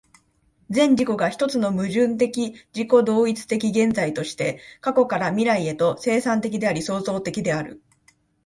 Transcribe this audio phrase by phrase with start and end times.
[0.71, 7.83] 全自己が一つの矛盾的自己同一的現在として、過去から未来へと、生産的であり創造的である。